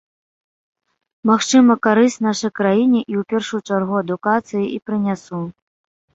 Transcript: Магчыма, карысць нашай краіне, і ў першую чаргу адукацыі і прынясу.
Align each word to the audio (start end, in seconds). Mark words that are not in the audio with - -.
Магчыма, 1.29 1.75
карысць 1.87 2.17
нашай 2.29 2.51
краіне, 2.61 2.99
і 3.11 3.21
ў 3.21 3.29
першую 3.35 3.61
чаргу 3.71 3.93
адукацыі 4.03 4.65
і 4.65 4.77
прынясу. 4.89 5.45